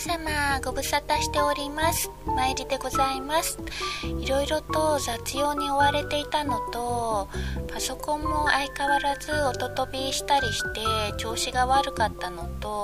[0.00, 2.10] 様ご無沙汰しております。
[2.24, 3.58] 参りでございます。
[4.02, 7.28] いろいろと雑用に追われていたのと
[7.70, 10.80] パソコンも相変わらず音飛びしたりして
[11.18, 12.82] 調子が悪かったのと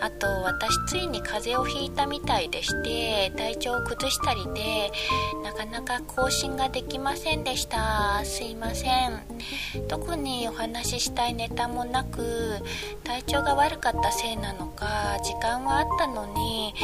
[0.00, 4.92] あと私ついに風邪をひいたみたいでして体調を崩したりで
[5.42, 8.20] なかなか更新ができませんでした。
[8.24, 9.20] すいません。
[9.88, 12.58] 特にお話ししたいネタもなく
[13.04, 16.74] 体調が悪かったせいなのか時間はあったのに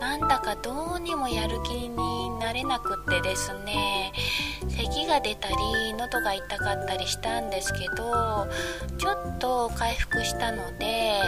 [0.00, 4.12] なんだかどうにもやる気になれなくってですね。
[4.68, 5.54] 咳が出たり
[5.94, 8.48] 喉が痛かったりしたんですけど
[8.98, 11.20] ちょっと回復したので、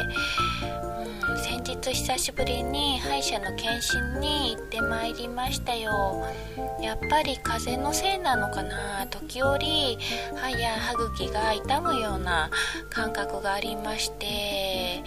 [1.29, 6.25] うん、先日久しぶりに歯医者の検診に行ってまいりましたよ。
[6.81, 9.99] やっぱり風邪のせいなのかな時折
[10.35, 12.51] 歯や歯茎が痛むような
[12.91, 15.03] 感覚がありまして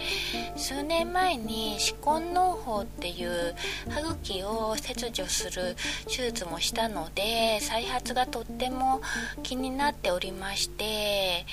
[0.56, 3.54] 数年前に歯根農法っていう
[3.88, 9.00] 歯茎を切除する手術もしたので再発ががとっても
[9.42, 11.46] 気になっておりまして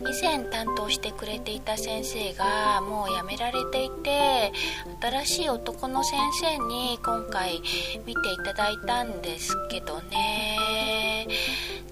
[0.00, 4.52] 以前担当してくれていた先生がもう辞められていて
[5.00, 7.60] 新しい男の先生に今回
[8.04, 11.28] 見ていただいたんですけどね。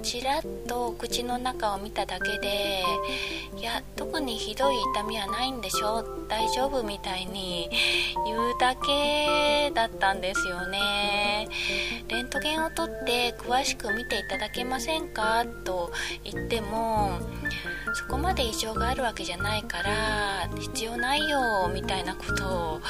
[0.02, 2.84] ちらっと口の中を見ただけで
[3.96, 7.70] 特にひどい痛みはないんでしょ大丈夫みたいに
[8.24, 11.48] 言うだけだったんですよね
[12.08, 15.44] レントゲンを取って詳しく見ていただけませんか？
[15.64, 15.92] と
[16.24, 17.18] 言っても
[17.94, 22.80] そこまで異常があるわけじゃないから必要ないよみたいなことを、うん、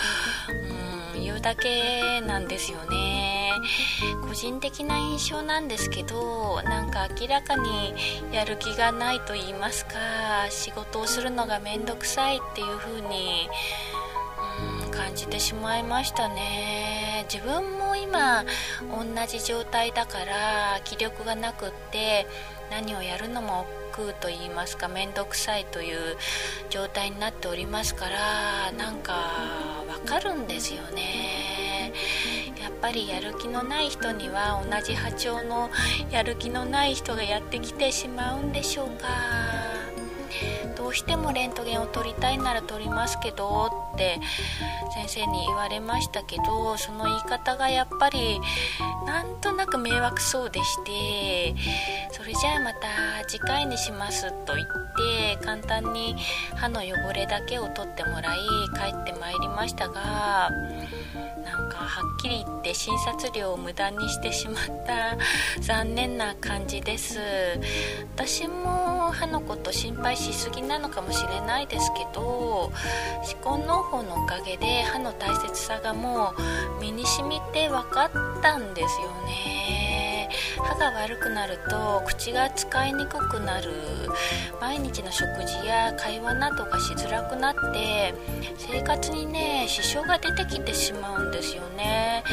[1.40, 3.52] だけなんですよね。
[4.28, 7.94] 個人的な印象なんですけどなんか明らかに
[8.32, 9.94] やる気がないと言いますか
[10.50, 13.48] 仕事をするのが面倒くさいっていう風に
[14.96, 17.26] 感じてしまいましたね。
[17.32, 18.44] 自分も今
[18.90, 22.26] 同じ状態だから気力がなくって
[22.70, 26.16] 何をやるのも億劫と言いますか面倒くさいという
[26.70, 31.92] 状態になっておりますからなんかわかるんですよね。
[32.60, 35.70] やっぱりやる気のない人には同じ波長の
[36.10, 39.08] やる気のない人がやってきてしまうんでしょうか。
[40.76, 44.20] どうしてもレントゲンを取りたいなら取りますけどって
[44.94, 48.38] 先生に言われましたけどその言い方がやっぱり
[49.06, 51.54] なんとなく迷惑そうでして
[52.12, 56.14] それじゃあまた次回にしますと言って簡単に
[56.54, 58.38] 歯の汚れだけを取ってもらい
[58.74, 60.50] 帰ってまいりましたが
[61.44, 65.16] なんかはっきり言って診察料を無駄にしてしまった
[65.60, 67.20] 残念な感じです。
[68.16, 72.72] 私も歯のこと心配しすぎなのかもしれないですけど
[73.42, 76.34] 歯根農法のおかげで歯の大切さがも
[76.78, 83.70] う身に染みて分かったんですよね歯が悪くなると口が使いにくくなる。
[84.60, 88.14] 毎日の食事や会話などがしづらくなって
[88.56, 92.24] 生活にね支障が出てきてしまうんですよね。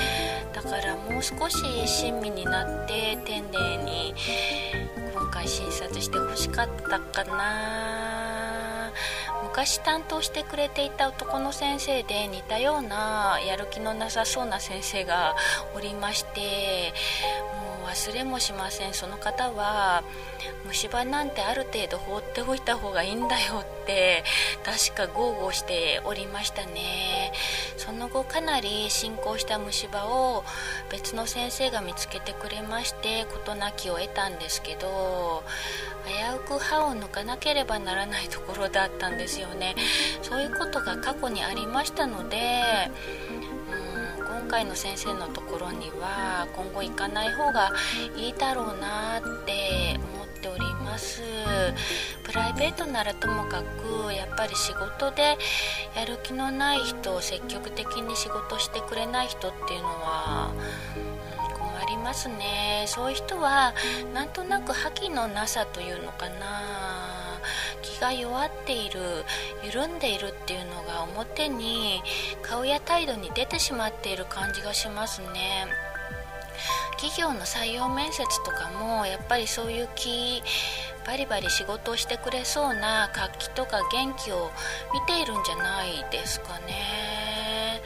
[0.54, 4.16] だからもう少し親身になって丁寧に
[5.14, 8.53] 今回診察してほしかったかな。
[9.44, 15.36] 昔担当してくれていた男の先生で似たようなやる気のなさそうな先生が
[15.76, 16.94] おりまして
[17.82, 18.94] もう忘れもしません。
[18.94, 20.04] その方は
[20.66, 24.24] 虫歯なんてある程度放っておいた方がいいんだよって
[24.64, 27.34] 確か豪語しておりましたね。
[27.78, 30.44] その後かなり進行した虫歯を
[30.92, 35.44] 別の先生が見つけてくれまして事なきを得たんですけど
[36.06, 39.76] 危うく歯を抜かなければならないところだったんですよね。
[40.22, 42.64] そういうことが過去にありましたので
[44.18, 47.72] 今回の先生のところには今後行かない方が
[48.18, 51.22] いいだろうなって思っております。
[52.34, 55.38] プライベートならともかくやっぱり仕事で
[55.96, 60.52] やる気のない人を積極的に仕事してくれない人っていうのは
[61.60, 62.86] 困りますね。
[62.88, 63.76] そういう人は
[64.16, 67.40] なんとなく覇気のなさというのかな。
[67.84, 69.26] 気が弱っている
[69.64, 72.02] 緩んでいるっていうのが表に
[72.42, 75.68] 顔や態度に出てしまっている感じがしますね。
[76.98, 80.42] 企業の採用面接とかもやっぱりそういう気
[81.06, 84.52] バリバリ仕事をしてくれそうな活気とか元気を
[84.94, 87.82] 見ているんじゃないですかね。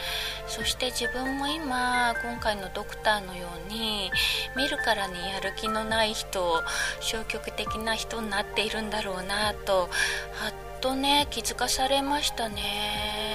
[0.47, 4.09] そして自分も今今回のドクターのように
[4.55, 6.63] 見るからにやる気のない人
[7.01, 9.89] 消極的な人になっているんだろうなとはっ
[10.79, 13.26] とね気づかされましたね。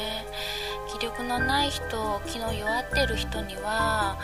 [1.03, 4.17] 力のない人気の弱ってる人には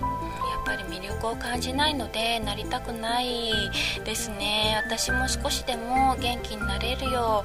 [0.00, 3.50] やっぱり魅力を感じないのでなりたくない
[4.04, 4.80] ですね。
[4.84, 7.44] 私も少しでも元気になれるよ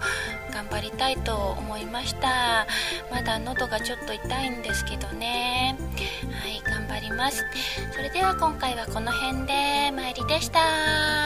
[0.50, 2.68] う頑張りたいと思いました。
[3.10, 5.78] まだ喉がちょっと痛いんですけどね。
[6.42, 7.44] はい頑張ります。
[7.96, 11.17] それでは今回はこの辺で参りでした。